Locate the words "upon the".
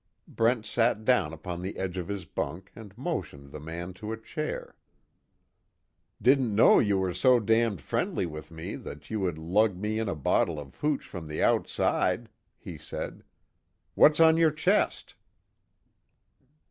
1.31-1.77